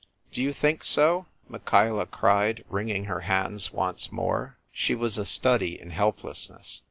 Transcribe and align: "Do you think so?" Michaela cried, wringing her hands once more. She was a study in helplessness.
"Do 0.33 0.41
you 0.41 0.51
think 0.51 0.83
so?" 0.83 1.27
Michaela 1.47 2.07
cried, 2.07 2.65
wringing 2.71 3.03
her 3.05 3.19
hands 3.19 3.71
once 3.71 4.11
more. 4.11 4.57
She 4.71 4.95
was 4.95 5.19
a 5.19 5.25
study 5.27 5.79
in 5.79 5.91
helplessness. 5.91 6.79